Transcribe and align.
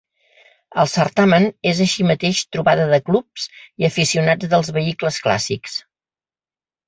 El 0.83 0.87
certamen 0.93 1.43
es 1.71 1.81
així 1.83 2.05
mateix 2.11 2.39
trobada 2.55 2.87
de 2.93 2.99
clubs 3.09 3.45
i 3.83 3.87
aficionats 3.89 4.49
dels 4.55 4.71
vehicles 4.79 5.19
clàssics. 5.27 5.77